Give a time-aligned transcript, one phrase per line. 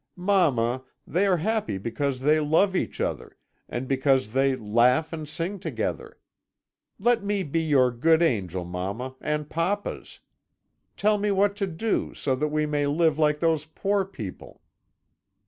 [0.15, 3.37] "'Mamma, they are happy because they love each other,
[3.69, 6.17] and because they laugh and sing together.
[6.97, 10.19] Let me be your good angel, mamma, and papa's.
[10.97, 14.63] Tell me what to do, so that we may live like those poor people!'